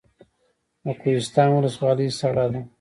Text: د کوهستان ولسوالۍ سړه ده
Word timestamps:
د 0.85 0.87
کوهستان 1.01 1.49
ولسوالۍ 1.53 2.07
سړه 2.19 2.45
ده 2.51 2.61